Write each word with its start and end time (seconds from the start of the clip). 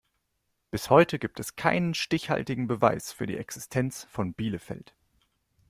Bis 0.71 0.89
heute 0.89 1.19
gibt 1.19 1.39
es 1.39 1.55
keinen 1.55 1.93
stichhaltigen 1.93 2.65
Beweis 2.65 3.11
für 3.11 3.27
die 3.27 3.37
Existenz 3.37 4.05
von 4.09 4.33
Bielefeld. 4.33 4.95